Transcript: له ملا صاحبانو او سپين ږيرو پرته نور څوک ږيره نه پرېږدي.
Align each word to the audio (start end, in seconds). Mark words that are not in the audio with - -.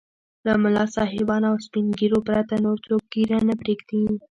له 0.45 0.53
ملا 0.63 0.85
صاحبانو 0.97 1.45
او 1.51 1.55
سپين 1.65 1.85
ږيرو 1.99 2.19
پرته 2.27 2.53
نور 2.65 2.77
څوک 2.87 3.01
ږيره 3.13 3.37
نه 3.49 3.55
پرېږدي. 3.61 4.03